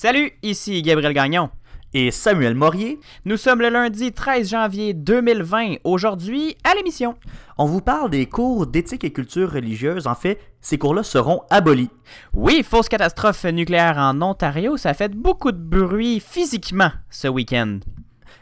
[0.00, 1.50] Salut, ici Gabriel Gagnon.
[1.92, 3.00] Et Samuel Morier.
[3.24, 5.78] Nous sommes le lundi 13 janvier 2020.
[5.82, 7.16] Aujourd'hui, à l'émission.
[7.56, 10.06] On vous parle des cours d'éthique et culture religieuse.
[10.06, 11.90] En fait, ces cours-là seront abolis.
[12.32, 17.80] Oui, fausse catastrophe nucléaire en Ontario, ça fait beaucoup de bruit physiquement ce week-end.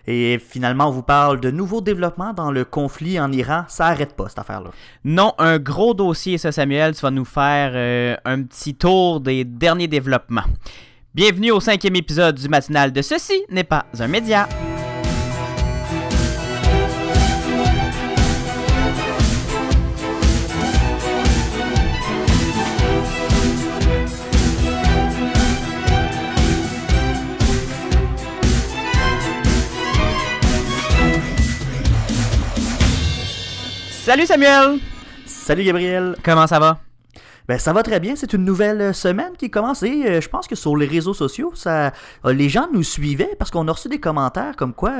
[0.06, 3.64] Et finalement, on vous parle de nouveaux développements dans le conflit en Iran.
[3.68, 4.72] Ça arrête pas, cette affaire-là.
[5.04, 6.94] Non, un gros dossier, ça, Samuel.
[6.94, 10.44] Tu vas nous faire euh, un petit tour des derniers développements.
[11.16, 14.46] Bienvenue au cinquième épisode du matinal de Ceci n'est pas un média.
[34.04, 34.80] Salut Samuel!
[35.24, 36.14] Salut Gabriel!
[36.22, 36.85] Comment ça va?
[37.48, 38.16] Ben, ça va très bien.
[38.16, 41.14] C'est une nouvelle euh, semaine qui commence et euh, je pense que sur les réseaux
[41.14, 41.92] sociaux, ça,
[42.24, 44.92] euh, les gens nous suivaient parce qu'on a reçu des commentaires comme quoi,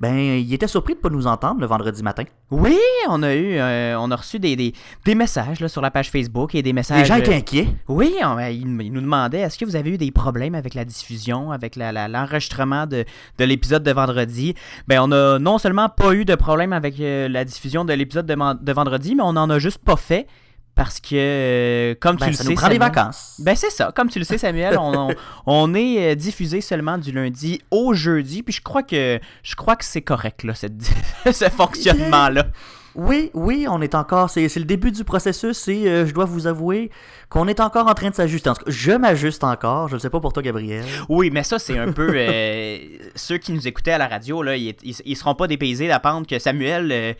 [0.00, 2.24] ben, ils étaient surpris de ne pas nous entendre le vendredi matin.
[2.50, 3.58] Oui, on a eu,
[3.96, 7.00] on a reçu des, des, messages là, sur la page Facebook et des messages.
[7.00, 7.68] Les gens étaient inquiets.
[7.88, 11.50] Oui, ben, ils, nous demandaient est-ce que vous avez eu des problèmes avec la diffusion,
[11.50, 13.04] avec l'enregistrement de,
[13.38, 14.54] de l'épisode de vendredi?
[14.88, 18.64] Ben, on a non seulement pas eu de problème avec la diffusion de l'épisode de,
[18.64, 20.26] de vendredi, mais on en a juste pas fait.
[20.74, 22.54] Parce que, euh, comme ben, tu le ça sais.
[22.54, 23.34] Prend des vacances.
[23.38, 23.92] Ben, c'est ça.
[23.94, 24.78] Comme tu le sais, Samuel,
[25.46, 28.42] on, est euh, diffusé seulement du lundi au jeudi.
[28.42, 30.54] Puis je crois que je crois que c'est correct, là,
[31.32, 32.46] ce fonctionnement-là.
[32.94, 34.28] Oui, oui, on est encore.
[34.30, 36.90] C'est le début du processus et euh, je dois vous avouer
[37.28, 38.50] qu'on est encore en train de s'ajuster.
[38.66, 39.88] Je m'ajuste encore.
[39.88, 40.84] Je ne sais pas pour toi, Gabriel.
[41.08, 42.12] Oui, mais ça, c'est un peu.
[42.14, 42.78] Euh,
[43.14, 46.38] ceux qui nous écoutaient à la radio, là, ils, ils, seront pas dépaysés d'apprendre que
[46.38, 47.12] Samuel euh,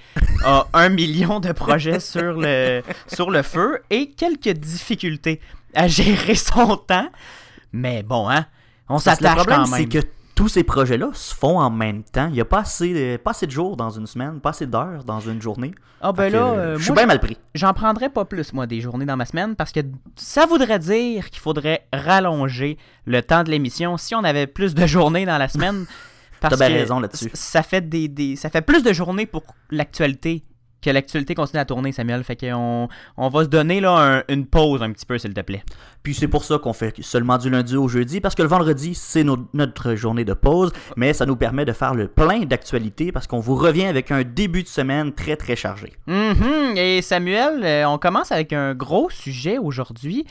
[0.44, 5.40] a un million de projets sur le, sur le feu et quelques difficultés
[5.74, 7.08] à gérer son temps.
[7.72, 8.44] Mais bon, hein,
[8.88, 9.60] on s'attache quand même.
[9.60, 12.26] Le problème, c'est que tous ces projets-là se font en même temps.
[12.28, 14.66] Il n'y a pas assez, de, pas assez de jours dans une semaine, pas assez
[14.66, 15.72] d'heures dans une journée.
[16.00, 17.36] Ah ben là, euh, je suis bien mal pris.
[17.54, 19.80] J'en prendrais pas plus, moi, des journées dans ma semaine, parce que
[20.16, 24.86] ça voudrait dire qu'il faudrait rallonger le temps de l'émission si on avait plus de
[24.86, 25.86] journées dans la semaine.
[26.40, 27.30] T'as bien raison là-dessus.
[27.34, 30.42] Ça fait des, des, ça fait plus de journées pour l'actualité
[30.82, 32.22] que l'actualité continue à tourner, Samuel.
[32.24, 35.62] Fait qu'on on va se donner là une pause un petit peu, s'il te plaît.
[36.02, 38.94] Puis c'est pour ça qu'on fait seulement du lundi au jeudi, parce que le vendredi,
[38.94, 43.26] c'est notre journée de pause, mais ça nous permet de faire le plein d'actualité, parce
[43.26, 45.92] qu'on vous revient avec un début de semaine très très chargé.
[46.08, 46.76] Mm-hmm.
[46.76, 50.26] Et Samuel, euh, on commence avec un gros sujet aujourd'hui.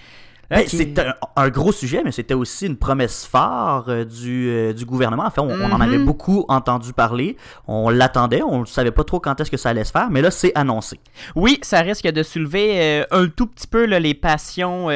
[0.51, 1.01] Ben, c'est
[1.37, 5.23] un, gros sujet, mais c'était aussi une promesse phare euh, du, euh, du, gouvernement.
[5.23, 6.05] En fait, on, en avait mhm.
[6.05, 7.37] beaucoup entendu parler.
[7.67, 8.41] On l'attendait.
[8.41, 10.51] On ne savait pas trop quand est-ce que ça allait se faire, mais là, c'est
[10.53, 10.99] annoncé.
[11.35, 14.87] Oui, ça risque de soulever euh, un tout petit peu les passions.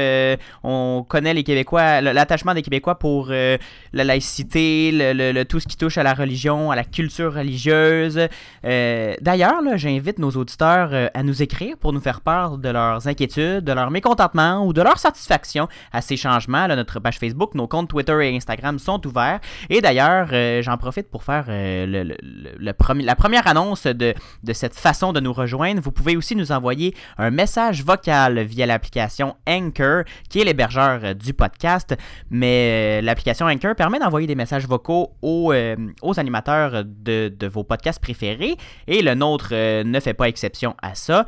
[0.63, 3.57] on connaît les Québécois, l'attachement des Québécois pour la
[3.93, 8.19] laïcité, le, tout ce qui touche à la religion, à la culture religieuse.
[8.63, 13.71] D'ailleurs, j'invite nos auditeurs à nous écrire pour nous faire part de leurs inquiétudes, de
[13.71, 15.44] leur mécontentement ou de leur satisfaction
[15.91, 16.67] à ces changements.
[16.67, 19.39] notre page Facebook, nos comptes Twitter et Instagram sont ouverts.
[19.69, 22.13] Et d'ailleurs, euh, j'en profite pour faire euh,
[22.59, 24.13] la première annonce de,
[24.43, 25.81] de cette façon de nous rejoindre.
[25.81, 31.13] Vous pouvez aussi nous envoyer un message vocal via l'application Anchor, qui est l'hébergeur euh,
[31.13, 31.95] du podcast.
[32.29, 35.53] Mais l'application Anchor permet d'envoyer des messages vocaux aux,
[36.01, 38.55] aux animateurs de, de, vos podcasts préférés.
[38.87, 41.25] Et le nôtre ne fait pas exception à ça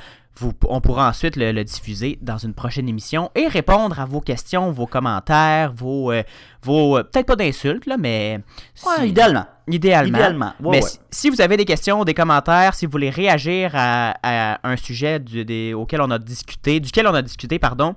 [0.67, 4.87] on pourra ensuite le, diffuser dans une prochaine émission et répondre à vos questions, vos
[4.87, 6.23] commentaires, vos, euh,
[6.63, 8.39] vos euh, peut-être pas d'insultes là, mais
[9.03, 9.45] idéalement.
[9.69, 10.53] Idéalement.
[10.61, 10.81] mais
[11.11, 15.21] Si, vous avez des questions, des commentaires, si vous voulez réagir à, un sujet
[15.73, 17.95] auquel on a discuté, duquel on a discuté, pardon,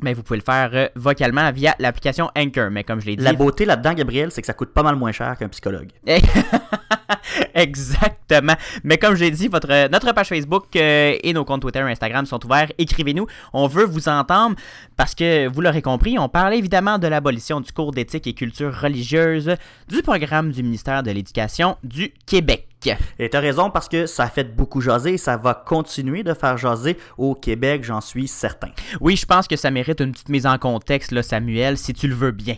[0.00, 2.70] mais vous pouvez le faire euh, vocalement via l'application Anchor.
[2.70, 3.24] Mais comme je l'ai dit.
[3.24, 5.88] La beauté là-dedans, Gabriel, c'est que ça coûte pas mal moins cher qu'un psychologue.
[7.54, 8.54] Exactement.
[8.84, 11.82] Mais comme je l'ai dit, votre, notre page Facebook euh, et nos comptes Twitter et
[11.82, 12.70] Instagram sont ouverts.
[12.78, 13.26] Écrivez-nous.
[13.52, 14.56] On veut vous entendre
[14.96, 18.74] parce que vous l'aurez compris, on parle évidemment de l'abolition du cours d'éthique et culture
[18.74, 19.54] religieuse
[19.88, 22.68] du programme du ministère de l'Éducation du Québec.
[23.18, 26.34] Et t'as raison parce que ça a fait beaucoup jaser et ça va continuer de
[26.34, 28.70] faire jaser au Québec, j'en suis certain.
[29.00, 32.08] Oui, je pense que ça mérite une petite mise en contexte, là, Samuel, si tu
[32.08, 32.56] le veux bien.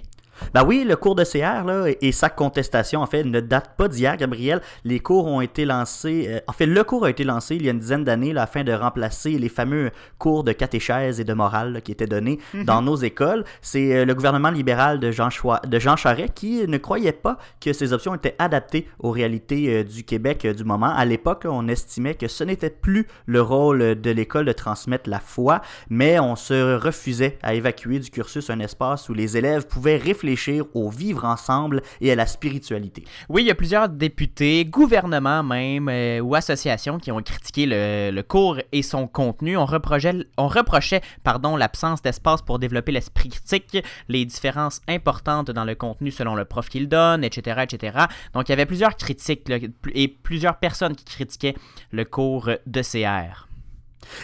[0.55, 3.89] Ben oui, le cours de CR là, et sa contestation, en fait, ne date pas
[3.89, 4.61] d'hier, Gabriel.
[4.85, 7.69] Les cours ont été lancés, euh, en fait, le cours a été lancé il y
[7.69, 11.83] a une dizaine d'années afin de remplacer les fameux cours de catéchèse et de morale
[11.83, 12.65] qui étaient donnés mhm.
[12.65, 13.45] dans nos écoles.
[13.61, 15.29] C'est euh, le gouvernement libéral de Jean,
[15.67, 19.85] de Jean Charest qui ne croyait pas que ces options étaient adaptées aux réalités euh,
[19.85, 20.95] du Québec du moment.
[20.95, 25.21] À l'époque, on estimait que ce n'était plus le rôle de l'école de transmettre la
[25.21, 29.97] foi, mais on se refusait à évacuer du cursus un espace où les élèves pouvaient
[29.97, 33.05] réfléchir réfléchir au vivre ensemble et à la spiritualité.
[33.29, 38.21] Oui, il y a plusieurs députés, gouvernements même, euh, ou associations qui ont critiqué le,
[38.23, 39.57] cours et son contenu.
[39.57, 45.65] On reprochait, on reprochait pardon, l'absence d'espace pour développer l'esprit critique, les différences importantes dans
[45.65, 47.99] le contenu selon le prof qu'il donne, etc., etc.
[48.35, 49.51] Donc, il y avait plusieurs critiques
[49.95, 51.57] et plusieurs personnes qui critiquaient
[51.91, 53.50] le cours de CR.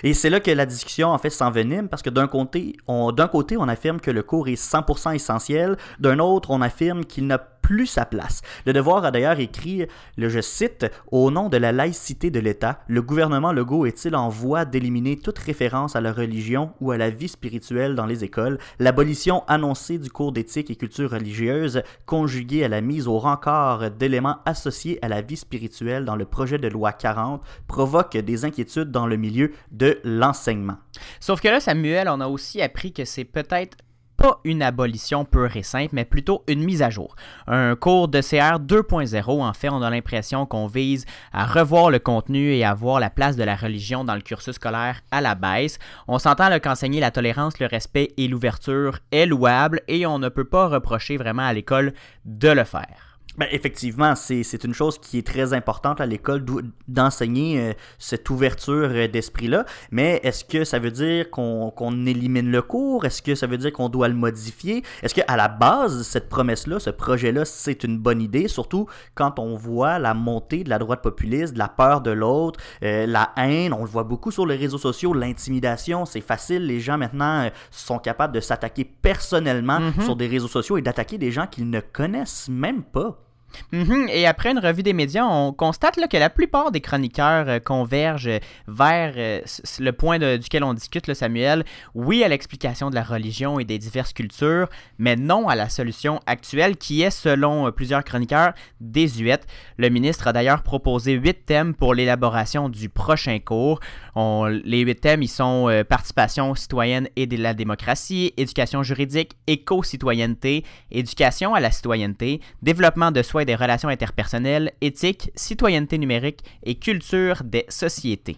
[0.02, 4.00] Et c'est là que la discussion en fait s'envenime parce que d'un côté, on, affirme
[4.00, 8.43] que le cours est 100% essentiel, d'un autre, on affirme qu'il n'a plus sa place.
[8.65, 9.87] Le Devoir a d'ailleurs écrit,
[10.17, 14.29] le, je cite, Au nom de la laïcité de l'État, le gouvernement Legault est-il en
[14.29, 18.59] voie d'éliminer toute référence à la religion ou à la vie spirituelle dans les écoles?
[18.79, 24.39] L'abolition annoncée du cours d'éthique et culture religieuse, conjuguée à la mise au rencard d'éléments
[24.45, 29.09] associés à la vie spirituelle dans le projet de loi 40, provoque des inquiétudes dans
[29.09, 30.77] le milieu de l'enseignement.
[31.19, 33.77] Sauf que là, Samuel, on a aussi appris que c'est peut-être
[34.17, 37.15] pas une abolition pure et simple, mais plutôt une mise à jour.
[37.47, 41.99] Un cours de CR 2.0, en fait, on a l'impression qu'on vise à revoir le
[41.99, 45.35] contenu et à voir la place de la religion dans le cursus scolaire à la
[45.35, 45.79] baisse.
[46.09, 50.45] On s'entend qu'enseigner la tolérance, le respect et l'ouverture est louable et on ne peut
[50.45, 51.93] pas reprocher vraiment à l'école
[52.25, 53.06] de le faire.
[53.38, 56.44] Ben, effectivement, c'est une chose qui est très importante à l'école
[56.88, 59.67] d'enseigner euh, cette ouverture euh, d'esprit-là.
[59.91, 63.05] Mais est-ce que ça veut dire qu'on élimine le cours?
[63.05, 64.83] Est-ce que ça veut dire qu'on doit le modifier?
[65.03, 68.49] Est-ce qu'à la base, cette promesse-là, ce projet-là, c'est une bonne idée?
[68.49, 72.59] Surtout quand on voit la montée de la droite populiste, de la peur de l'autre,
[72.82, 73.75] euh, la haine.
[73.75, 76.06] On le voit beaucoup sur les réseaux sociaux, l'intimidation.
[76.06, 76.67] C'est facile.
[76.67, 80.05] Les gens maintenant sont capables de s'attaquer personnellement mm-hmm.
[80.05, 83.25] sur des réseaux sociaux et d'attaquer des gens qu'ils ne connaissent même pas.
[83.73, 84.08] Mhm.
[84.11, 87.58] Et après une revue des médias, on constate là, que la plupart des chroniqueurs euh,
[87.58, 89.41] convergent vers euh,
[89.79, 91.64] le point duquel on discute, le Samuel.
[91.94, 94.69] Oui à l'explication de la religion et des diverses cultures,
[94.99, 99.47] mais non à la solution actuelle qui est, selon euh, plusieurs chroniqueurs, désuète.
[99.76, 103.81] Le ministre a d'ailleurs proposé huit thèmes pour l'élaboration du prochain cours.
[104.17, 111.55] les huit thèmes, ils sont participation citoyenne et de la démocratie, éducation juridique, éco-citoyenneté, éducation
[111.55, 117.64] à la citoyenneté, développement de soi des relations interpersonnelles, éthique, citoyenneté numérique et culture des
[117.69, 118.37] sociétés.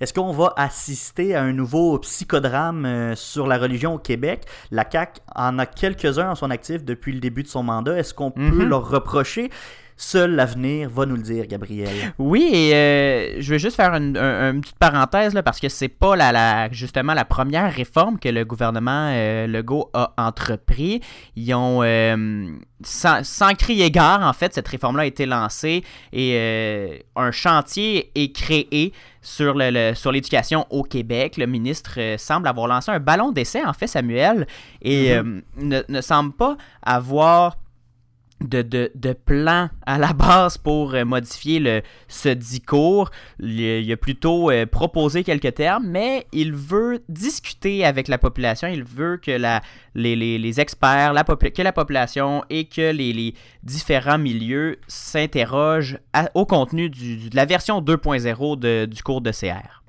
[0.00, 4.44] Est-ce qu'on va assister à un nouveau psychodrame euh, sur la religion au Québec?
[4.70, 7.98] La CAQ en a quelques-uns en son actif depuis le début de son mandat.
[7.98, 8.68] Est-ce qu'on peut mhm.
[8.68, 9.50] leur reprocher?
[9.98, 12.12] Seul l'avenir va nous le dire, Gabriel.
[12.18, 14.12] Oui, et euh, je vais juste faire une,
[14.60, 19.10] petite parenthèse là, parce que c'est pas la, justement la première réforme que le gouvernement
[19.10, 21.00] euh, Legault a entrepris.
[21.34, 22.46] Ils ont, euh,
[22.82, 25.82] sans, sans, crier gare, en fait, cette réforme-là a été lancée
[26.12, 31.38] et un chantier est créé sur, le, sur l'éducation au Québec.
[31.38, 34.46] Le ministre semble avoir lancé un ballon d'essai, en fait, Samuel,
[34.82, 35.42] et mm-hmm.
[35.56, 37.56] ne, ne semble pas avoir
[38.40, 43.10] de, de, plan à la base pour euh, modifier le, ce discours.
[43.40, 48.68] Il, a plutôt euh, proposé quelques termes, mais il veut discuter avec la population.
[48.68, 49.38] Il veut que
[49.94, 55.98] les, experts, que la population et que les, différents milieux s'interrogent
[56.34, 59.85] au contenu de la version 2.0 du cours de CR.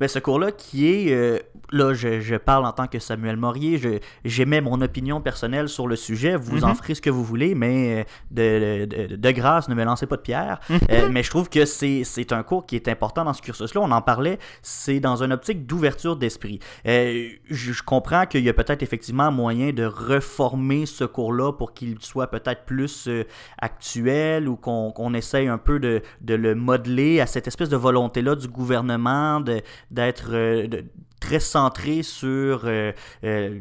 [0.00, 1.38] Mais ce cours-là qui est, euh,
[1.70, 6.36] là je, parle en tant que Samuel Morier, j'émets mon opinion personnelle sur le sujet,
[6.36, 6.76] vous en mhm.
[6.76, 8.06] ferez ce que vous voulez, mais
[8.38, 10.60] euh, de, de, grâce, ne me lancez pas de pierre.
[10.68, 10.78] Mhm.
[10.90, 13.90] Euh, mais je trouve que c'est un cours qui est important dans ce cursus-là, on
[13.90, 16.60] en parlait, c'est dans une optique d'ouverture d'esprit.
[16.84, 22.28] je, comprends qu'il y a peut-être effectivement moyen de reformer ce cours-là pour qu'il soit
[22.28, 23.08] peut-être plus
[23.58, 28.34] actuel ou qu'on essaye un peu de, de le modeler à cette espèce de volonté-là
[28.34, 30.66] du gouvernement de d'être euh,
[31.20, 32.92] très centré sur euh,
[33.24, 33.60] euh,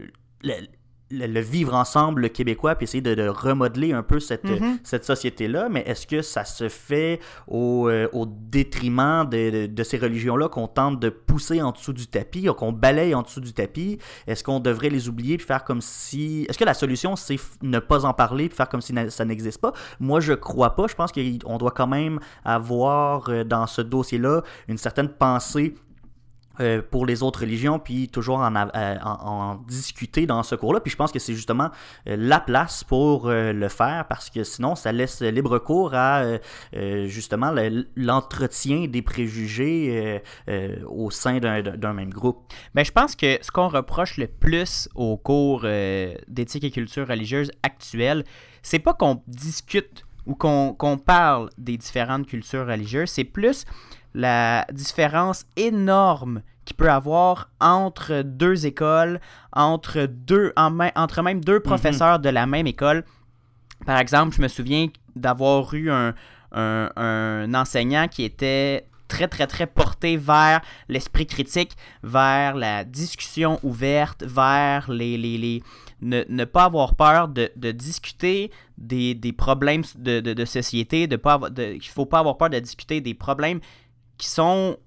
[1.11, 4.79] le, vivre ensemble québécois, puis essayer de, remodeler un peu cette, mm-hmm.
[4.83, 10.49] cette société-là, mais est-ce que ça se fait au, au détriment de, de, ces religions-là
[10.49, 13.99] qu'on tente de pousser en dessous du tapis, qu'on balaye en dessous du tapis?
[14.25, 16.47] Est-ce qu'on devrait les oublier puis faire comme si...
[16.49, 19.61] Est-ce que la solution, c'est ne pas en parler puis faire comme si ça n'existe
[19.61, 19.73] pas?
[19.99, 20.87] Moi, je crois pas.
[20.87, 25.75] Je pense qu'on doit quand même avoir dans ce dossier-là une certaine pensée
[26.59, 30.79] euh, pour les autres religions, puis toujours en, euh, en, discuter dans ce cours-là.
[30.79, 31.69] Puis je pense que c'est justement
[32.07, 36.23] euh, la place pour le faire, parce que sinon, ça laisse libre cours à
[36.73, 37.53] justement
[37.95, 40.21] l'entretien des préjugés
[40.87, 42.43] au sein d'un même groupe.
[42.73, 45.65] Mais ben, je pense que ce qu'on reproche le plus au cours
[46.27, 48.23] d'éthique et culture religieuse actuelle,
[48.61, 53.65] c'est pas qu'on discute ou qu'on parle des différentes cultures religieuses, c'est plus
[54.15, 59.19] la différence énorme qu'il peut avoir entre deux écoles,
[59.53, 61.61] entre, deux, entre même deux mhm.
[61.61, 63.03] professeurs de la même école.
[63.85, 66.15] Par exemple, je me souviens d'avoir eu un,
[66.53, 74.23] un, enseignant qui était très, très, très porté vers l'esprit critique, vers la discussion ouverte,
[74.23, 75.63] vers les, les, les
[76.01, 82.05] ne, pas avoir peur de, discuter des, problèmes de, société, de pas il ne faut
[82.05, 83.59] pas avoir peur de discuter des problèmes
[84.17, 84.77] qui sont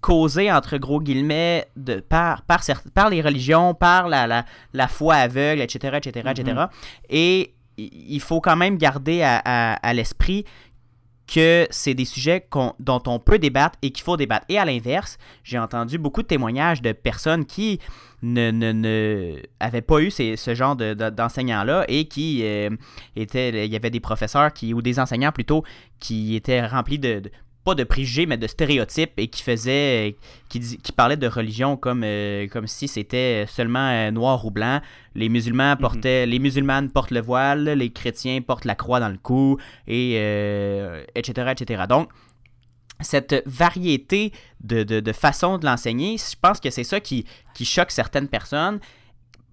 [0.00, 2.62] causés, entre gros guillemets, de, par, par,
[2.94, 6.62] par les religions, par la, la, foi aveugle, etc., etc., etc.
[7.08, 9.38] Et il faut quand même garder à,
[9.74, 10.44] à l'esprit
[11.30, 12.48] que c'est des sujets
[12.80, 14.44] dont on peut débattre et qu'il faut débattre.
[14.48, 17.78] Et à l'inverse, j'ai entendu beaucoup de témoignages de personnes qui
[18.22, 22.70] ne, ne, avaient pas eu ce genre d'enseignants-là et qui euh,
[23.14, 23.66] étaient.
[23.66, 25.62] Il y avait des professeurs qui, ou des enseignants plutôt
[26.00, 27.22] qui étaient remplis de
[27.64, 30.16] pas de préjugés, mais de stéréotypes et qui faisait,
[30.48, 34.80] qui, qui parlait de religion comme, euh, comme si c'était seulement euh, noir ou blanc.
[35.14, 35.78] Les musulmans mhm.
[35.78, 40.12] portaient, les musulmanes portent le voile, les chrétiens portent la croix dans le cou, et
[41.14, 41.84] etc., euh, etc.
[41.88, 42.10] Donc,
[43.00, 47.24] cette variété de, de, de façons de l'enseigner, je pense que c'est ça qui,
[47.54, 48.80] qui choque certaines personnes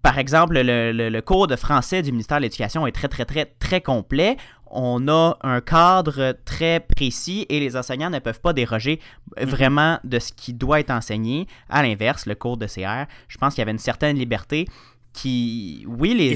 [0.01, 3.45] par exemple, le, le, cours de français du ministère de l'Éducation est très, très, très,
[3.45, 4.37] très complet
[4.71, 8.99] on a un cadre très précis et les enseignants ne peuvent pas déroger
[9.37, 9.45] mm-hmm.
[9.45, 11.47] vraiment de ce qui doit être enseigné.
[11.69, 14.67] À l'inverse, le cours de CR, je pense qu'il y avait une certaine liberté
[15.13, 16.35] qui, oui, les,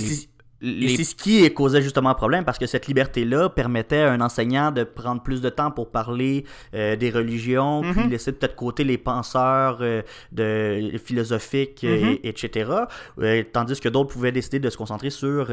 [0.62, 4.72] et c'est ce qui causait justement problème parce que cette liberté-là permettait à un enseignant
[4.72, 8.10] de prendre plus de temps pour parler euh, des religions, puis mm-hmm.
[8.10, 10.02] laisser peut-être côté les penseurs euh,
[10.32, 12.20] de, philosophiques, mm-hmm.
[12.24, 12.72] etc.
[13.20, 15.52] Euh, tandis que d'autres pouvaient décider de se concentrer sur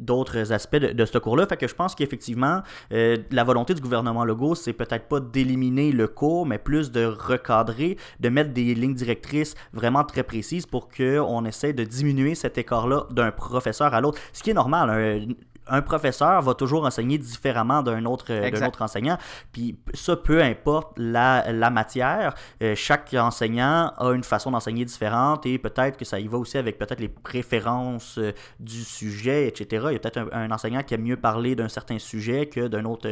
[0.00, 1.46] d'autres aspects de, ce cours-là.
[1.46, 6.06] Fait que je pense qu'effectivement, la volonté du gouvernement Legault, c'est peut-être pas d'éliminer le
[6.06, 11.44] cours, mais plus de recadrer, de mettre des lignes directrices vraiment très précises pour qu'on
[11.44, 15.26] essaie de diminuer cet écart-là d'un professeur à l'autre ce qui est normal
[15.66, 19.18] un professeur va toujours enseigner différemment d'un autre, euh, autre enseignant.
[19.52, 25.46] Puis ça, peu importe la, la matière, euh, chaque enseignant a une façon d'enseigner différente
[25.46, 29.86] et peut-être que ça y va aussi avec peut-être les préférences euh, du sujet, etc.
[29.88, 32.84] Il y a peut-être un, enseignant qui aime mieux parler d'un certain sujet que d'un
[32.84, 33.08] autre,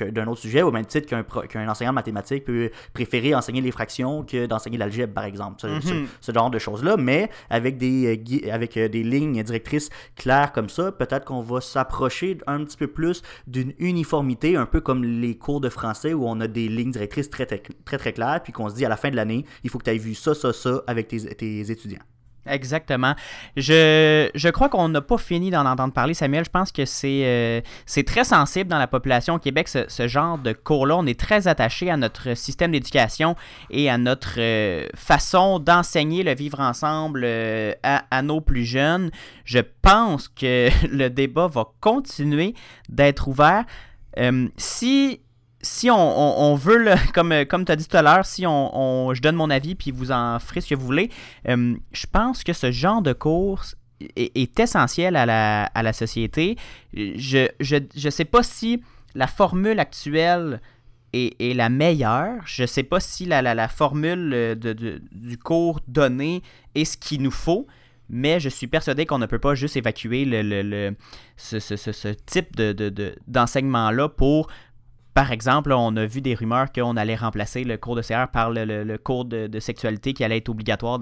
[0.00, 1.08] d'un autre sujet, au même titre
[1.46, 5.60] qu'un, enseignant de mathématiques peut préférer enseigner les fractions que d'enseigner l'algèbre, par exemple.
[5.60, 6.06] Ce, mm-hmm.
[6.20, 11.24] ce, genre de choses-là, mais avec des, avec des lignes directrices claires comme ça, peut-être
[11.24, 15.68] qu'on va s'approcher un petit peu plus d'une uniformité, un peu comme les cours de
[15.68, 18.88] français où on a des lignes directrices très très, claires, puis qu'on se dit à
[18.88, 21.70] la fin de l'année, il faut que tu aies vu ça, ça, ça avec tes
[21.70, 22.02] étudiants.
[22.46, 23.14] Exactement.
[23.56, 26.44] Je, je crois qu'on n'a pas fini d'en entendre parler, Samuel.
[26.44, 27.60] Je pense que c'est euh,
[28.06, 30.96] très sensible dans la population au Québec, ce, ce genre de cours-là.
[30.96, 33.34] On est très attaché à notre système d'éducation
[33.70, 39.10] et à notre euh, façon d'enseigner le vivre ensemble euh, à, à, nos plus jeunes.
[39.44, 42.54] Je pense que le débat va continuer
[42.88, 43.64] d'être ouvert.
[44.56, 45.20] si
[45.64, 49.36] si on, veut, comme, comme tu as dit tout à l'heure, si on, je donne
[49.36, 51.10] mon avis puis vous en ferez ce que vous voulez,
[51.48, 53.76] euh, je pense que ce genre de course
[54.16, 56.56] est, essentiel à la, à la, société.
[56.92, 58.82] Je ne je, sais pas si
[59.14, 60.60] la formule actuelle
[61.12, 62.42] est, la meilleure.
[62.44, 66.42] Je ne sais pas si la, la, formule de, du cours donné
[66.74, 67.66] est ce qu'il nous faut
[68.08, 70.94] mais je suis persuadé qu'on ne peut pas juste évacuer le, le,
[71.36, 72.60] ce, ce, ce, type
[73.26, 74.48] d'enseignement-là pour
[75.14, 78.50] par exemple, on a vu des rumeurs qu'on allait remplacer le cours de CR par
[78.50, 80.98] le, cours de, sexualité qui allait être obligatoire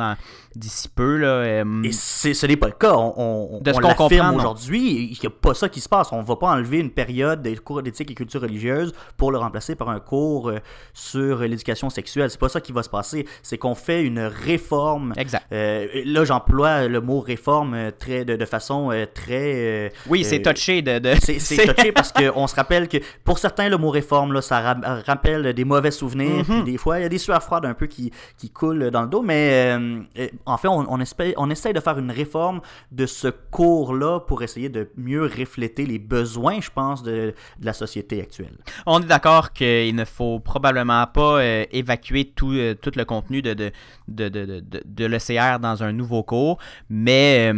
[0.54, 1.16] d'ici peu.
[1.16, 2.94] Là, euh, Et ce n'est pas le cas.
[2.94, 6.12] On, de ce qu'on comprend aujourd'hui, il n'y a pas ça qui se passe.
[6.12, 9.38] On ne va pas enlever une période des cours d'éthique et culture religieuse pour le
[9.38, 10.58] remplacer par un cours euh,
[10.92, 12.30] sur l'éducation sexuelle.
[12.30, 13.26] C'est pas ça qui va se passer.
[13.42, 15.14] C'est qu'on fait une réforme.
[15.16, 15.46] Exact.
[15.52, 19.90] Euh, là, j'emploie le mot réforme très, de, façon très.
[20.06, 20.82] oui, c'est touché.
[20.82, 21.14] De, de...
[21.18, 24.76] C'est touché parce qu'on se rappelle que pour certains, le mot réforme forme, là, ça
[25.06, 26.44] rappelle des mauvais souvenirs.
[26.48, 26.64] Mhm.
[26.64, 29.08] des fois, il y a des sueurs froides un peu qui, qui coulent dans le
[29.08, 29.22] dos.
[29.22, 30.00] Mais euh,
[30.46, 34.42] en fait, on, on, espère, on essaie de faire une réforme de ce cours-là pour
[34.42, 38.56] essayer de mieux refléter les besoins, je pense, de, de la société actuelle.
[38.86, 43.42] On est d'accord qu'il ne faut probablement pas euh, évacuer tout, euh, tout le contenu
[43.42, 43.72] de, de,
[44.08, 46.58] de, de, de l'ECR dans un nouveau cours,
[46.90, 47.52] mais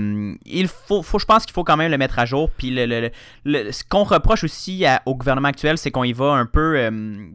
[0.44, 2.50] il faut, faut, je pense qu'il faut quand même le mettre à jour.
[2.50, 3.10] Puis le,
[3.44, 6.90] le, ce qu'on reproche aussi au gouvernement actuel, c'est qu'on y va un peu, euh,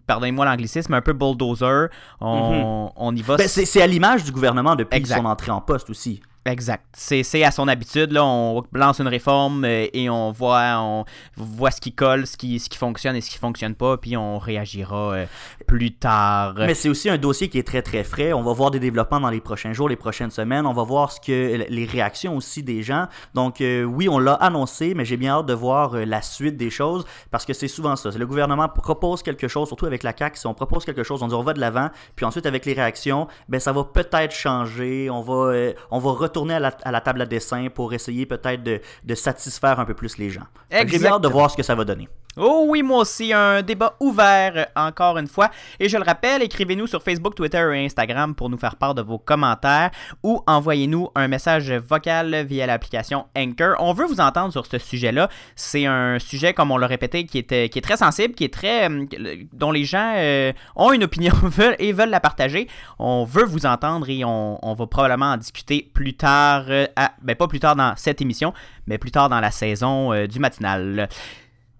[0.07, 1.87] pardonnez-moi l'anglicisme, un peu bulldozer.
[2.19, 2.91] On, mhm.
[2.95, 3.37] on y va.
[3.37, 6.21] Ben, c'est à l'image du gouvernement depuis son entrée en poste aussi.
[6.45, 6.85] Exact.
[6.93, 8.11] C'est à son habitude.
[8.11, 11.05] Là, on lance une réforme euh, et on voit, on
[11.35, 14.15] voit ce qui colle, ce qui, ce qui fonctionne et ce qui fonctionne pas, puis
[14.15, 15.25] on réagira euh,
[15.67, 16.55] plus tard.
[16.57, 18.31] Mais c'est aussi un dossier qui est très très frais.
[18.31, 20.65] On va voir des développements dans les prochains jours, les prochaines semaines.
[20.65, 23.07] On va voir ce que les réactions aussi des gens.
[23.33, 26.69] Donc euh, oui, on l'a annoncé, mais j'ai bien hâte de voir la suite des
[26.69, 28.09] choses parce que c'est souvent ça.
[28.11, 30.37] Le gouvernement propose quelque chose, surtout avec la CAC.
[30.37, 32.73] Si on propose quelque chose, on dit on va de l'avant, puis ensuite avec les
[32.73, 35.09] réactions, ben ça va peut-être changer.
[35.09, 39.79] On va, on va retourner à la, table à dessin pour essayer peut-être de, satisfaire
[39.79, 40.47] un peu plus les gens.
[40.71, 42.07] J'ai hâte de voir ce que ça va donner.
[42.37, 45.49] Oh oui, moi aussi, un débat ouvert encore une fois.
[45.79, 49.01] Et je le rappelle, écrivez-nous sur Facebook, Twitter et Instagram pour nous faire part de
[49.01, 49.89] vos commentaires
[50.21, 53.75] ou envoyez-nous un message vocal via l'application Anchor.
[53.79, 55.27] On veut vous entendre sur ce sujet-là.
[55.55, 59.05] C'est un sujet, comme on l'a répété, qui est, très sensible, qui est très, euh,
[59.51, 61.33] dont les gens euh, ont une opinion
[61.79, 62.67] et veulent la partager.
[62.99, 66.85] On veut vous entendre et on, va probablement en discuter plus tard, euh,
[67.23, 68.53] ben pas plus tard dans cette émission,
[68.85, 71.09] mais plus tard dans la saison du matinal.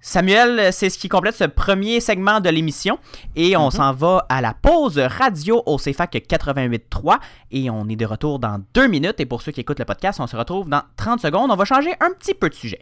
[0.02, 3.00] Samuel, c'est ce qui complète ce premier segment de l'émission
[3.36, 3.72] et on mhm.
[3.72, 7.18] s'en va à la pause radio au CFAC 88.3
[7.52, 10.22] et on est de retour dans deux minutes et pour ceux qui écoutent le podcast,
[10.22, 11.52] on se retrouve dans 30 secondes.
[11.52, 12.82] On va changer un petit peu de sujet.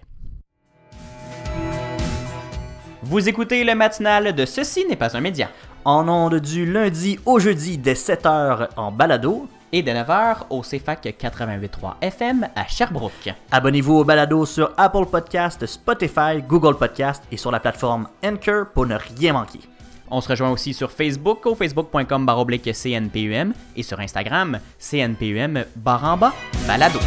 [3.02, 5.50] Vous écoutez le matinal de Ceci n'est pas un média.
[5.86, 11.16] En ondes du lundi au jeudi dès 7h en balado et de 9h au CFAC
[11.20, 13.34] 88.3 FM à Sherbrooke.
[13.52, 18.86] Abonnez-vous au balado sur Apple Podcast, Spotify, Google Podcast et sur la plateforme Anchor pour
[18.86, 19.60] ne rien manquer.
[20.10, 26.34] On se rejoint aussi sur Facebook au facebook.com baroblique CNPUM et sur Instagram CNPUM baramba
[26.66, 27.00] balado.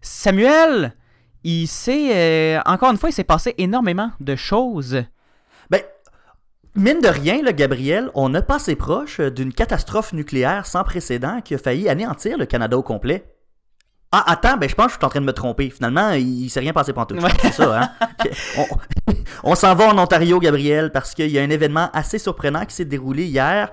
[0.00, 0.94] Samuel,
[1.44, 2.10] il s'est,
[2.56, 5.02] euh, encore une fois, il s'est passé énormément de choses
[6.76, 11.40] Mine de rien, Gabriel, on n'a pas assez proche euh, d'une catastrophe nucléaire sans précédent
[11.40, 13.24] qui a failli anéantir le Canada au complet.
[14.12, 15.70] Ah, attends, ben je pense que je suis en train de me tromper.
[15.70, 17.16] Finalement, il, s'est rien passé tout.
[17.42, 17.90] C'est ça, hein?
[19.44, 22.74] on, s'en va en Ontario, Gabriel, parce qu'il y a un événement assez surprenant qui
[22.74, 23.70] s'est déroulé hier.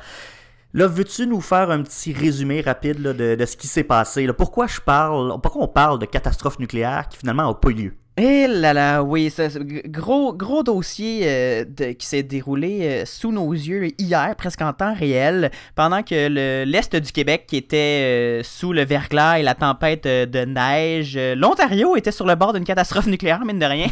[0.74, 4.28] Là, veux-tu nous faire un petit résumé rapide de, ce qui s'est passé?
[4.34, 7.98] Pourquoi je parle, pourquoi on parle de catastrophe nucléaire qui finalement n'a pas eu lieu?
[8.20, 13.52] Eh là là, oui, c'est gros, gros dossier euh, qui s'est déroulé euh, sous nos
[13.52, 18.74] yeux hier, presque en temps réel, pendant que l'Est du Québec qui était euh, sous
[18.74, 23.46] le verglas et la tempête de neige, l'Ontario était sur le bord d'une catastrophe nucléaire,
[23.46, 23.86] mine de rien.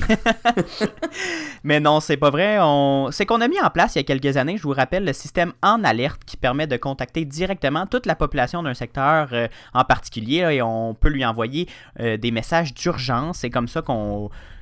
[1.64, 2.58] Mais non, c'est pas vrai.
[3.12, 5.14] C'est qu'on a mis en place il y a quelques années, je vous rappelle, le
[5.14, 9.30] système en alerte qui permet de contacter directement toute la population d'un secteur
[9.76, 11.68] en particulier et on peut lui envoyer
[12.00, 13.40] des messages d'urgence.
[13.40, 14.15] C'est comme ça qu'on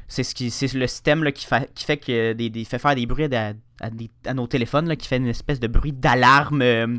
[0.08, 3.06] c'est ce qui c'est le système qui, fait, qui fait que des, fait faire des
[3.06, 6.98] bruits à, nos téléphones qui fait une espèce de bruit d'alarme euh,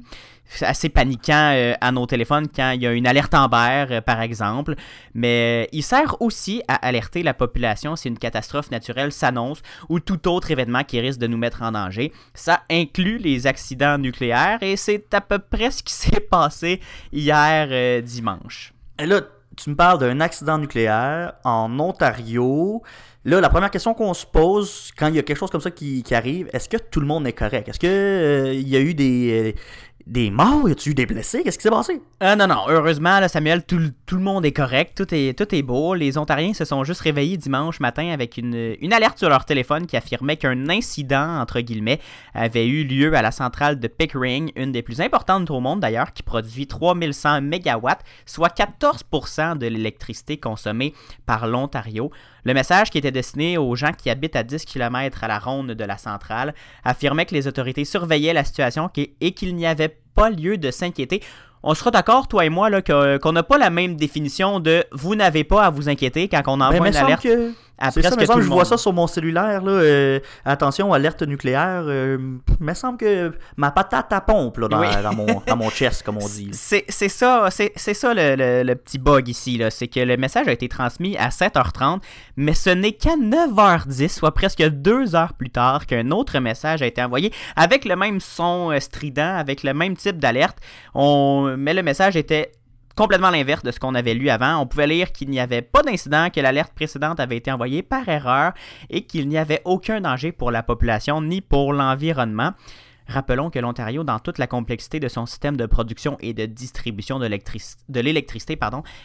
[0.61, 4.21] assez paniquant euh, à nos téléphones quand il y a une alerte Amber euh, par
[4.21, 4.75] exemple.
[5.15, 10.27] Mais il sert aussi à alerter la population si une catastrophe naturelle s'annonce ou tout
[10.29, 12.13] autre événement qui risque de nous mettre en danger.
[12.35, 16.81] Ça inclut les accidents nucléaires et c'est à peu près ce qui s'est passé
[17.13, 18.73] hier dimanche.
[18.99, 19.21] Et là
[19.57, 22.83] tu me parles d'un accident nucléaire en Ontario.
[23.25, 25.71] Là, la première question qu'on se pose quand il y a quelque chose comme ça
[25.71, 27.69] qui, arrive, est-ce que tout le monde est correct?
[27.69, 29.55] Est-ce qu'il euh, y a eu des,
[30.07, 30.69] des morts?
[30.69, 31.43] Y a-tu eu des blessés?
[31.43, 32.01] Qu'est-ce qui s'est passé?
[32.23, 32.65] Euh, non, non.
[32.69, 34.97] Heureusement, là, Samuel, tout, le monde est correct.
[34.97, 35.95] Tout est, tout est beau.
[35.95, 39.87] Les Ontariens se sont juste réveillés dimanche matin avec une, une alerte sur leur téléphone
[39.87, 42.01] qui affirmait qu'un incident, entre guillemets,
[42.35, 46.13] avait eu lieu à la centrale de Pickering, une des plus importantes au monde d'ailleurs,
[46.13, 47.89] qui produit 3100 MW,
[48.27, 50.95] soit 14% de l'électricité consommée
[51.27, 52.11] par l'Ontario.
[52.45, 55.73] Le message qui était destiné aux gens qui habitent à 10 km à la ronde
[55.73, 56.55] de la centrale
[56.85, 61.23] affirmait que les autorités surveillaient la situation et qu'il n'y avait pas lieu de s'inquiéter
[61.67, 65.15] on sera d'accord, toi et moi, là, qu'on n'a pas la même définition de vous
[65.15, 67.27] n'avez pas à vous inquiéter quand on envoie une alerte.
[67.91, 69.63] C'est ça, me je vois ça sur mon cellulaire.
[69.63, 71.83] Là, euh, attention, alerte nucléaire.
[71.87, 72.19] Euh,
[72.61, 76.19] il me semble que ma patate à pompe là, dans, mon, dans mon chest, comme
[76.19, 76.51] on dit.
[76.53, 79.61] C'est ça, c'est ça le, le, petit bug ici.
[79.71, 82.01] C'est que le message a été transmis à 7h30,
[82.37, 86.87] mais ce n'est qu'à 9h10, soit presque deux heures plus tard, qu'un autre message a
[86.87, 90.59] été envoyé avec le même son euh, strident, avec le même type d'alerte.
[90.95, 92.53] Mais le message était
[92.97, 94.59] complètement l'inverse de ce qu'on avait lu avant.
[94.59, 98.09] On pouvait lire qu'il n'y avait pas d'incident, que l'alerte précédente avait été envoyée par
[98.09, 98.53] erreur
[98.91, 102.53] et qu'il n'y avait aucun danger pour la population ni pour l'environnement.
[103.07, 107.19] Rappelons que l'Ontario, dans toute la complexité de son système de production et de distribution
[107.19, 107.27] de
[108.01, 108.59] l'électricité,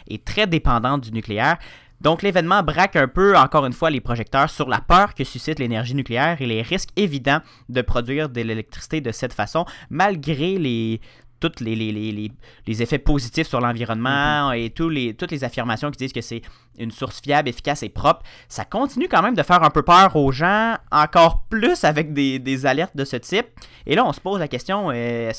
[0.08, 1.58] est très dépendant du nucléaire.
[2.00, 5.58] Donc l'événement braque un peu, encore une fois, les projecteurs sur la peur que suscite
[5.58, 11.02] l'énergie nucléaire et les risques évidents de produire de l'électricité de cette façon, malgré les
[11.40, 12.32] tous les, les, les,
[12.66, 16.42] les, effets positifs sur l'environnement et tous les, toutes les affirmations qui disent que c'est
[16.78, 20.14] une source fiable, efficace et propre, ça continue quand même de faire un peu peur
[20.16, 23.46] aux gens, encore plus avec des, des alertes de ce type.
[23.86, 25.30] Et là, on se pose la question, euh,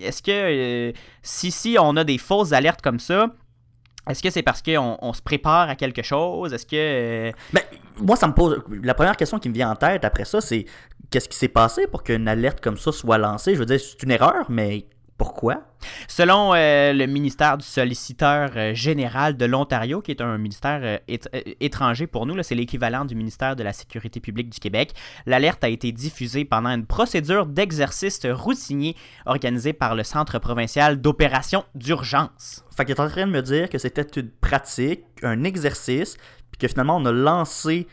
[0.00, 3.28] est-ce que euh, si, si on a des fausses alertes comme ça,
[4.08, 6.52] est-ce que c'est parce qu'on on se prépare à quelque chose?
[6.52, 6.76] Est-ce que.
[6.76, 7.62] Euh, ben,
[8.00, 8.60] moi, ça me pose.
[8.82, 10.64] La première question qui me vient en tête après ça, c'est
[11.10, 13.54] qu'est-ce qui s'est passé pour qu'une alerte comme ça soit lancée?
[13.54, 14.86] Je veux dire, c'est une erreur, mais
[15.22, 15.62] pourquoi?
[16.08, 20.98] Selon euh, le ministère du solliciteur euh, général de l'Ontario, qui est un ministère euh,
[21.60, 25.68] étranger pour nous, c'est l'équivalent du ministère de la Sécurité publique du Québec, l'alerte a
[25.68, 32.64] été diffusée pendant une procédure d'exercice routinier organisée par le Centre provincial d'opération d'urgence.
[32.76, 36.16] Fait qu'il est en train de me dire que c'était une pratique, un exercice,
[36.50, 37.86] puis que finalement on a lancé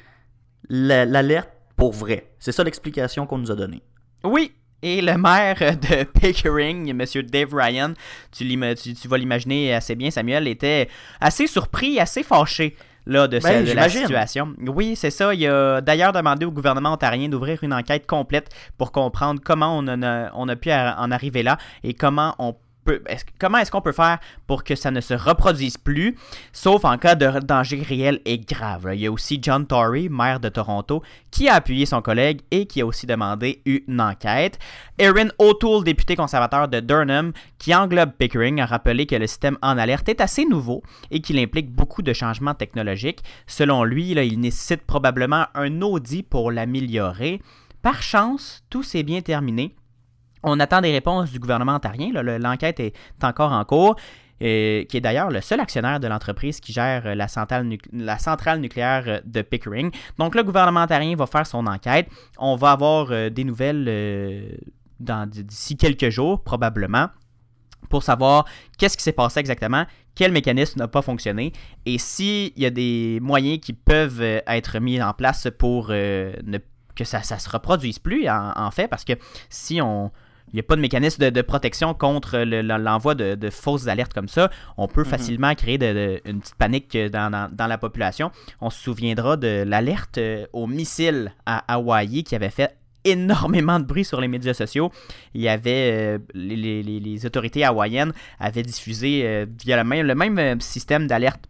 [0.68, 2.32] l'alerte pour vrai.
[2.40, 3.84] C'est ça l'explication qu'on nous a donnée.
[4.24, 7.06] Oui, et le maire de Pickering, M.
[7.24, 7.94] Dave Ryan,
[8.32, 10.90] tu, tu, vas l'imaginer assez bien, Samuel, était
[11.20, 14.54] assez surpris, assez fâché là, de, ben, la situation.
[14.68, 15.34] Oui, c'est ça.
[15.34, 19.88] Il a d'ailleurs demandé au gouvernement ontarien d'ouvrir une enquête complète pour comprendre comment on
[19.88, 22.56] a, on a pu en arriver là et comment on
[23.40, 26.18] comment est-ce qu'on peut faire pour que ça ne se reproduise plus,
[26.54, 28.90] sauf en cas de danger réel et grave.
[28.94, 32.66] Il y a aussi John Tory, maire de Toronto, qui a appuyé son collègue et
[32.66, 34.60] qui a aussi demandé une enquête.
[34.98, 39.78] Erin O'Toole, député conservateur de Durham, qui englobe Pickering, a rappelé que le système en
[39.78, 43.24] alerte est assez nouveau et qu'il implique beaucoup de changements technologiques.
[43.48, 47.42] Selon lui, il nécessite probablement un audit pour l'améliorer.
[47.82, 49.74] Par chance, tout s'est bien terminé.
[50.44, 52.12] On attend des réponses du gouvernement ontarien.
[52.14, 53.96] L'enquête est encore en cours.
[54.40, 57.66] qui est d'ailleurs le seul actionnaire de l'entreprise qui gère la centrale,
[58.60, 59.92] nucléaire de Pickering.
[60.18, 62.08] Donc le gouvernement ontarien va faire son enquête.
[62.38, 64.50] On va avoir euh, des nouvelles euh,
[65.00, 67.08] d'ici quelques jours, probablement,
[67.90, 68.46] pour savoir
[68.78, 71.54] qu'est-ce qui s'est passé exactement, quel mécanisme n'a pas fonctionné,
[71.86, 76.58] et s'il y a des moyens qui peuvent euh, être mis en place pour ne,
[76.96, 79.14] que ça ne se reproduise plus, en fait, parce que
[79.50, 80.12] si on
[80.52, 84.50] il n'y a pas de mécanisme de, protection contre l'envoi de, fausses alertes comme ça.
[84.78, 85.08] On peut mhm.
[85.08, 85.78] facilement créer
[86.26, 88.32] une petite panique dans, la population.
[88.62, 93.86] On se souviendra de l'alerte euh, au missile à Hawaï qui avait fait énormément de
[93.86, 94.92] bruit sur les médias sociaux.
[95.34, 100.62] Il y avait euh, les, autorités hawaïennes avaient diffusé euh, via le même, le même
[100.62, 101.49] système d'alerte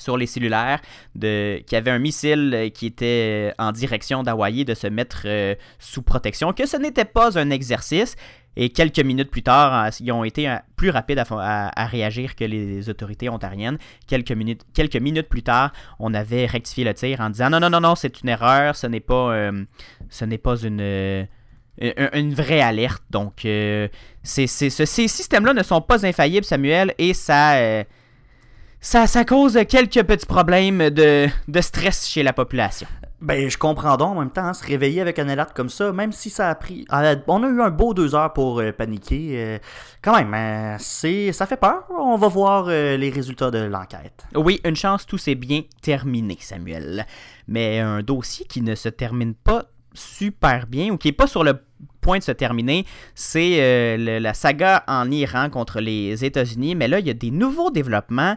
[0.00, 0.80] sur les cellulaires,
[1.14, 4.86] de, qu'il y avait un missile euh, qui était euh, en direction d'Hawaï de se
[4.86, 8.16] mettre euh, sous protection, que ce n'était pas un exercice.
[8.56, 13.28] Et quelques minutes plus tard, ils ont été plus rapides à, réagir que les autorités
[13.28, 13.78] ontariennes.
[14.08, 17.94] Quelques minutes, plus tard, on avait rectifié le tir en disant non, non, non, non,
[17.94, 19.52] c'est une erreur, ce n'est pas,
[20.08, 21.28] ce n'est pas une,
[21.78, 23.04] une vraie alerte.
[23.10, 23.46] Donc,
[24.24, 27.84] ces systèmes-là ne sont pas infaillibles, Samuel, et ça
[28.80, 31.28] ça, ça cause quelques petits problèmes de,
[31.60, 32.88] stress chez la population.
[33.20, 35.92] Ben, je comprends donc en même temps, hein, se réveiller avec un alerte comme ça,
[35.92, 36.86] même si ça a pris.
[36.90, 39.32] Euh, on a eu un beau deux heures pour euh, paniquer.
[39.34, 39.58] Euh,
[40.00, 41.84] quand même, c'est, ça fait peur.
[41.90, 44.24] On va voir les résultats de l'enquête.
[44.34, 47.04] Oui, une chance, tout s'est bien terminé, Samuel.
[47.46, 51.44] Mais un dossier qui ne se termine pas super bien ou qui n'est pas sur
[51.44, 51.60] le
[52.00, 56.74] point de se terminer, c'est la saga en Iran contre les États-Unis.
[56.74, 58.36] Mais là, il y a des nouveaux développements.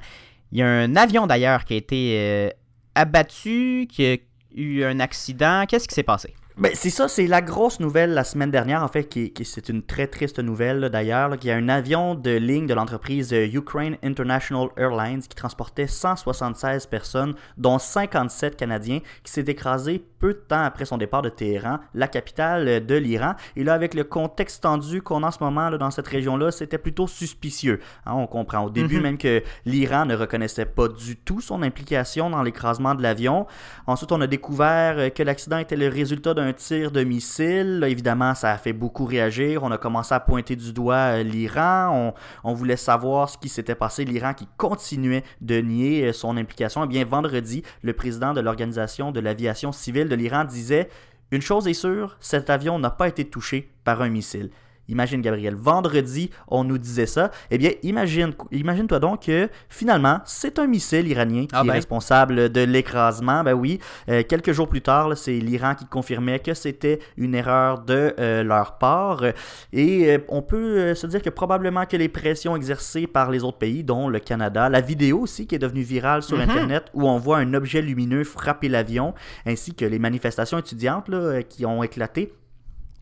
[0.53, 2.49] Il y a un avion d'ailleurs qui a été euh,
[2.93, 4.17] abattu, qui a
[4.53, 5.65] eu un accident.
[5.67, 6.35] Qu'est-ce qui s'est passé?
[6.55, 9.81] Ben, c'est ça, c'est la grosse nouvelle la semaine dernière, en fait, qui, c'est une
[9.81, 13.97] très triste nouvelle d'ailleurs, qu'il y a un avion de ligne de l'entreprise euh, Ukraine
[14.03, 20.63] International Airlines qui transportait 176 personnes, dont 57 Canadiens, qui s'est écrasé peu de temps
[20.63, 23.33] après son départ de Téhéran, la capitale de l'Iran.
[23.55, 26.51] Et là, avec le contexte tendu qu'on a en ce moment là, dans cette région-là,
[26.51, 27.79] c'était plutôt suspicieux.
[28.05, 29.03] Hein, on comprend au début mhm.
[29.03, 33.47] même que l'Iran ne reconnaissait pas du tout son implication dans l'écrasement de l'avion.
[33.87, 37.83] Ensuite, on a découvert que l'accident était le résultat d'un un tir de missile.
[37.87, 39.63] évidemment, ça a fait beaucoup réagir.
[39.63, 42.13] On a commencé à pointer du doigt euh, l'Iran.
[42.43, 44.05] On, voulait savoir ce qui s'était passé.
[44.05, 46.83] L'Iran qui continuait de nier euh, son implication.
[46.83, 50.89] Eh bien, vendredi, le président de l'Organisation de l'aviation civile de l'Iran disait
[51.31, 54.49] Une chose est sûre, cet avion n'a pas été touché par un missile.
[54.89, 57.31] Imagine, Gabriel, vendredi, on nous disait ça.
[57.49, 61.73] Eh bien, imagine, imagine-toi donc que finalement, c'est un missile iranien qui ah est ben.
[61.73, 63.43] responsable de l'écrasement.
[63.43, 67.79] Ben oui, euh, quelques jours plus tard, c'est l'Iran qui confirmait que c'était une erreur
[67.79, 69.23] de euh, leur part.
[69.71, 73.59] Et euh, on peut se dire que probablement que les pressions exercées par les autres
[73.59, 76.49] pays, dont le Canada, la vidéo aussi qui est devenue virale sur mhm.
[76.49, 79.13] Internet, où on voit un objet lumineux frapper l'avion,
[79.45, 82.33] ainsi que les manifestations étudiantes là, qui ont éclaté,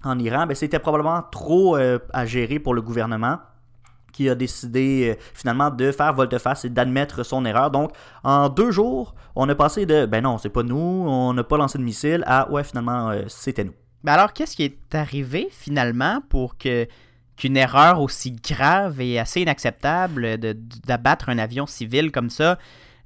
[0.03, 3.39] en Iran, ben, c'était probablement trop euh, à gérer pour le gouvernement.
[4.11, 7.71] qui a décidé euh, finalement de faire volte-face et d'admettre son erreur.
[7.71, 7.91] Donc,
[8.23, 10.75] en deux jours, on a passé de ben non, c'est pas nous,
[11.07, 13.73] on n'a pas lancé de missile à ouais, finalement, euh, c'était nous.
[14.03, 20.37] Mais alors, qu'est-ce qui est arrivé finalement pour qu'une erreur aussi grave et assez inacceptable
[20.37, 22.57] d'abattre un avion civil comme ça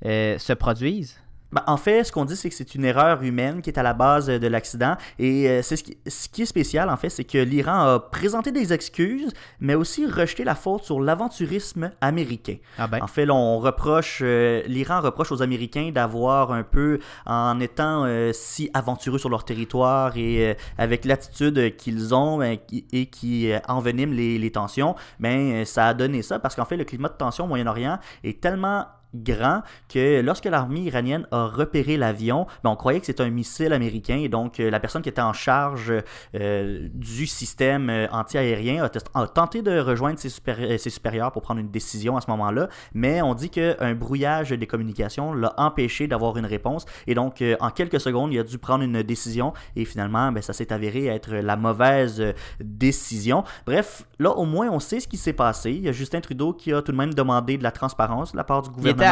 [0.02, 1.20] se produise?
[1.52, 3.84] Ben, en fait, ce qu'on dit, c'est que c'est une erreur humaine qui est à
[3.84, 4.98] la base de l'accident.
[5.20, 8.00] Et euh, c'est ce qui, ce qui, est spécial, en fait, c'est que l'Iran a
[8.00, 12.58] présenté des excuses, mais aussi rejeté la faute sur l'aventurisme américain.
[12.78, 13.00] Ah ben.
[13.02, 18.32] En fait, on reproche, euh, l'Iran reproche aux Américains d'avoir un peu, en étant euh,
[18.34, 22.58] si aventureux sur leur territoire et avec l'attitude qu'ils ont ben,
[22.92, 26.84] et qui enveniment les, les tensions, ben, ça a donné ça parce qu'en fait, le
[26.84, 28.86] climat de tension au Moyen-Orient est tellement
[29.24, 33.74] grand que lorsque l'armée iranienne a repéré l'avion, ben, on croyait que c'était un missile
[33.74, 35.94] américain et donc euh, la personne qui était en charge
[36.36, 41.72] euh, du système euh, anti-aérien a, tenté de rejoindre ses, ses, supérieurs pour prendre une
[41.72, 46.46] décision à ce moment-là, mais on dit qu'un brouillage des communications l'a empêché d'avoir une
[46.46, 50.42] réponse et donc en quelques secondes il a dû prendre une décision et finalement ben,
[50.42, 53.44] ça s'est avéré être la mauvaise décision.
[53.66, 55.72] Bref, là au moins on sait ce qui s'est passé.
[55.72, 58.38] Il y a Justin Trudeau qui a tout de même demandé de la transparence de
[58.38, 59.05] la part du gouvernement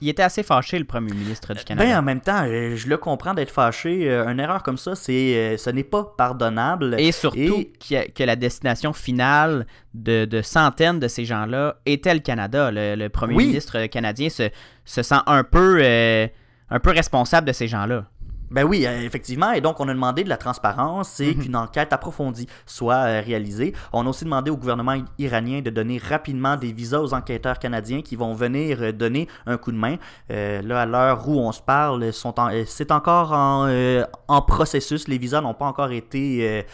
[0.00, 1.88] il, était assez fâché, le premier ministre du euh, Canada.
[1.88, 4.10] Ben, en même temps, euh, je le comprends d'être fâché.
[4.10, 6.96] Euh, une erreur comme ça, c'est, ce n'est pas pardonnable.
[6.98, 12.70] Et surtout Que, la destination finale de, centaines de ces gens-là était le Canada.
[12.72, 14.50] Le, premier ministre canadien se,
[14.84, 18.06] se sent un peu, un peu responsable de ces gens-là.
[18.50, 19.52] Ben oui, euh, effectivement.
[19.52, 21.42] Et donc, on a demandé de la transparence et mhm.
[21.42, 23.74] qu'une enquête approfondie soit euh, réalisée.
[23.92, 28.02] On a aussi demandé au gouvernement iranien de donner rapidement des visas aux enquêteurs canadiens
[28.02, 29.96] qui vont venir euh, donner un coup de main.
[30.28, 32.34] là, à l'heure où on se parle, sont
[32.66, 33.68] c'est encore en,
[34.28, 35.08] en, processus.
[35.08, 36.64] Les visas n'ont pas encore été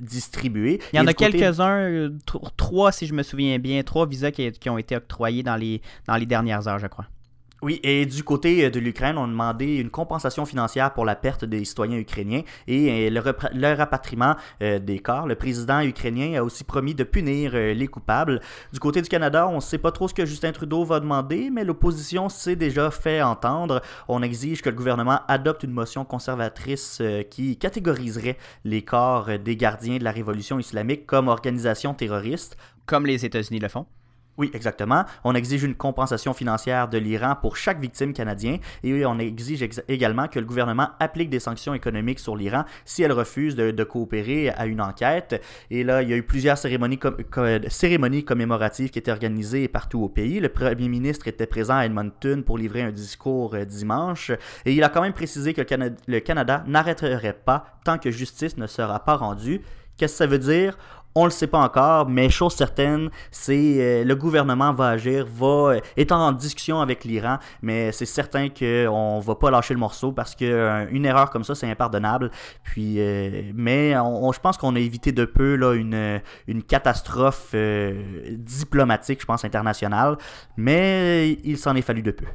[0.00, 0.80] distribués.
[0.92, 2.10] Il y en a quelques-uns,
[2.56, 5.80] trois si je me souviens bien, trois visas qui, qui ont été octroyés dans les,
[6.06, 7.06] dans les dernières heures, je crois.
[7.64, 11.14] Oui, et du côté euh, de l'Ukraine, on a demandé une compensation financière pour la
[11.14, 13.22] perte des citoyens ukrainiens et euh,
[13.52, 15.28] le, rapatriement euh, des corps.
[15.28, 18.40] Le président ukrainien a aussi promis de punir les coupables.
[18.72, 21.50] Du côté du Canada, on ne sait pas trop ce que Justin Trudeau va demander,
[21.50, 23.80] mais l'opposition s'est déjà fait entendre.
[24.08, 29.98] On exige que le gouvernement adopte une motion conservatrice qui catégoriserait les corps des gardiens
[29.98, 32.56] de la révolution islamique comme organisation terroriste.
[32.86, 33.86] Comme les États-Unis le font.
[34.38, 35.04] Oui, exactement.
[35.24, 40.26] On exige une compensation financière de l'Iran pour chaque victime canadienne et on exige également
[40.26, 44.64] que le gouvernement applique des sanctions économiques sur l'Iran si elle refuse de, coopérer à
[44.64, 45.42] une enquête.
[45.70, 50.40] Et là, il y a eu plusieurs cérémonies, commémoratives qui étaient organisées partout au pays.
[50.40, 54.30] Le premier ministre était présent à Edmonton pour livrer un discours euh, dimanche
[54.64, 55.62] et il a quand même précisé que
[56.06, 59.60] le Canada n'arrêterait pas tant que justice ne sera pas rendue.
[59.96, 60.78] Qu'est-ce que ça veut dire?
[61.14, 65.76] On le sait pas encore, mais chose certaine, c'est euh, le gouvernement va agir, va
[65.96, 70.12] être euh, en discussion avec l'Iran, mais c'est certain qu'on va pas lâcher le morceau
[70.12, 72.30] parce que euh, une erreur comme ça, c'est impardonnable.
[72.64, 72.96] Puis,
[73.54, 77.54] mais je pense qu'on a évité de peu là une catastrophe
[78.30, 80.16] diplomatique, je pense internationale,
[80.56, 82.26] mais il s'en est fallu de peu.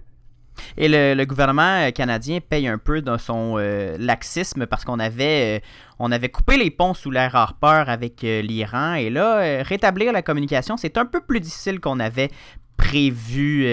[0.77, 5.61] Et le, gouvernement euh, canadien paye un peu dans son euh, laxisme parce qu'on avait,
[5.99, 8.95] euh, avait coupé les ponts sous l'ère Harper avec l'Iran.
[8.95, 12.29] Et là, rétablir la communication, c'est un peu plus difficile qu'on avait
[12.77, 13.67] prévu.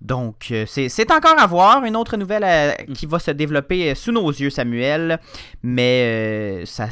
[0.00, 1.84] donc, c'est encore à voir.
[1.84, 5.18] Une autre nouvelle qui va se développer sous nos yeux, Samuel.
[5.62, 6.88] Mais ça,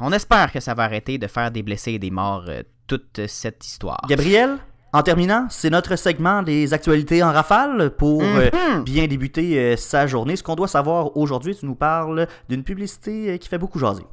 [0.00, 2.48] on espère que ça va arrêter de faire des blessés et des morts
[2.86, 4.04] toute cette histoire.
[4.08, 4.58] Gabriel?
[4.94, 8.84] En terminant, c'est notre segment des actualités en rafale pour euh, mhm.
[8.84, 10.36] bien débuter euh, sa journée.
[10.36, 14.04] Ce qu'on doit savoir aujourd'hui, tu nous parles d'une publicité euh, qui fait beaucoup jaser.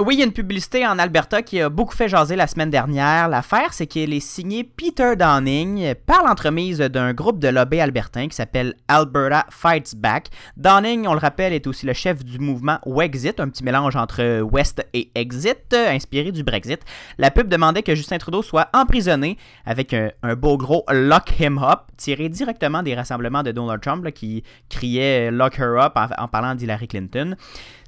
[0.00, 2.70] Oui, il y a une publicité en Alberta qui a beaucoup fait jaser la semaine
[2.70, 3.28] dernière.
[3.28, 8.36] L'affaire, c'est qu'elle est signée Peter Downing par l'entremise d'un groupe de lobby albertain qui
[8.36, 10.28] s'appelle Alberta Fights Back.
[10.56, 14.40] Downing, on le rappelle, est aussi le chef du mouvement Wexit, un petit mélange entre
[14.42, 16.80] West et Exit, inspiré du Brexit.
[17.18, 21.80] La pub demandait que Justin Trudeau soit emprisonné avec un, beau gros Lock Him Up,
[21.96, 26.86] tiré directement des rassemblements de Donald Trump qui criait Lock Her Up en parlant d'Hillary
[26.86, 27.34] Clinton.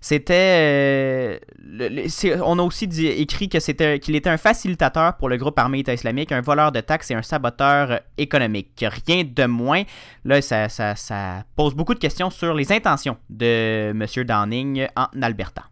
[0.00, 1.38] C'était.
[1.78, 5.92] Euh, on a aussi écrit que qu'il était un facilitateur pour le groupe armé État
[5.92, 8.84] islamique, un voleur de taxes et un saboteur économique.
[9.06, 9.82] Rien de moins.
[10.24, 14.06] Là, ça, ça pose beaucoup de questions sur les intentions de M.
[14.24, 15.64] Downing en Alberta.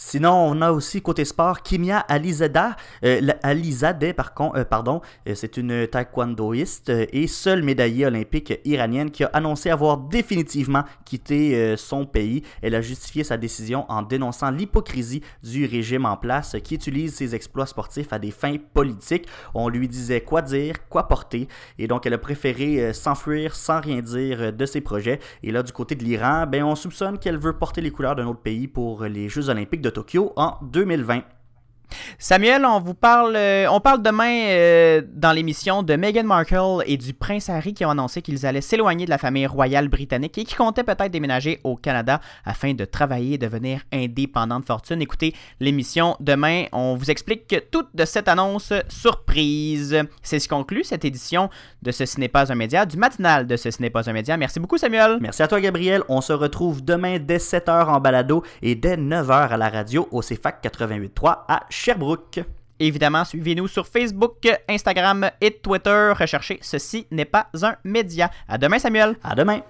[0.00, 5.56] Sinon, on a aussi côté sport Kimia euh, Alizadeh, par contre, euh, pardon, euh, c'est
[5.56, 12.44] une taekwondoïste et seule médaillée olympique iranienne qui a annoncé avoir définitivement quitté son pays.
[12.62, 17.34] Elle a justifié sa décision en dénonçant l'hypocrisie du régime en place qui utilise ses
[17.34, 19.26] exploits sportifs à des fins politiques.
[19.52, 24.00] On lui disait quoi dire, quoi porter, et donc elle a préféré s'enfuir sans rien
[24.00, 25.18] dire de ses projets.
[25.42, 28.28] Et là, du côté de l'Iran, ben, on soupçonne qu'elle veut porter les couleurs d'un
[28.28, 31.37] autre pays pour les Jeux olympiques de Tokyo en 2020.
[32.18, 36.96] Samuel, on vous parle, euh, on parle demain euh, dans l'émission de Meghan Markle et
[36.96, 40.44] du prince Harry qui ont annoncé qu'ils allaient s'éloigner de la famille royale britannique et
[40.44, 45.00] qui comptaient peut-être déménager au Canada afin de travailler et devenir indépendants de fortune.
[45.00, 49.98] Écoutez l'émission demain, on vous explique toute de cette annonce surprise.
[50.22, 51.50] C'est ce qui conclut cette édition
[51.82, 54.36] de Ce n'est pas un média, du matinal de Ce n'est pas un média.
[54.36, 55.18] Merci beaucoup Samuel.
[55.20, 56.02] Merci à toi Gabriel.
[56.08, 60.20] On se retrouve demain dès 7h en balado et dès 9h à la radio au
[60.20, 62.40] CFAC 88.3 à Sherbrooke.
[62.80, 66.12] Évidemment, suivez-nous sur Facebook, Instagram et Twitter.
[66.18, 68.30] Recherchez Ceci n'est pas un média.
[68.48, 69.16] À demain, Samuel.
[69.22, 69.60] À demain.